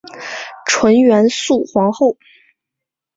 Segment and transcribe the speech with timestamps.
[0.65, 2.17] 纯元肃皇后。